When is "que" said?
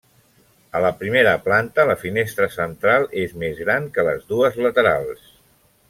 3.99-4.07